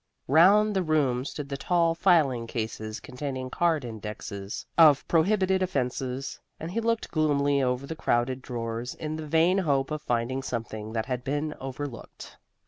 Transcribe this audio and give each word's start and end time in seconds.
Round 0.27 0.73
the 0.75 0.81
room 0.81 1.25
stood 1.25 1.47
the 1.49 1.57
tall 1.57 1.93
filing 1.93 2.47
cases 2.47 2.99
containing 2.99 3.51
card 3.51 3.85
indexes 3.85 4.65
of 4.75 5.07
prohibited 5.07 5.61
offences, 5.61 6.39
and 6.59 6.71
he 6.71 6.81
looked 6.81 7.11
gloomily 7.11 7.61
over 7.61 7.85
the 7.85 7.95
crowded 7.95 8.41
drawers 8.41 8.95
in 8.95 9.15
the 9.15 9.27
vain 9.27 9.59
hope 9.59 9.91
of 9.91 10.01
finding 10.01 10.41
something 10.41 10.91
that 10.93 11.05
had 11.05 11.23
been 11.23 11.53
overlooked. 11.61 12.39